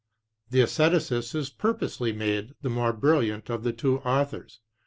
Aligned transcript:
The 0.49 0.61
estheticist 0.61 1.35
is 1.35 1.51
purposely 1.51 2.11
made 2.11 2.55
the 2.63 2.71
more 2.71 2.91
brilliant 2.91 3.51
of 3.51 3.61
the 3.61 3.71
two 3.71 3.99
authors. 3.99 4.59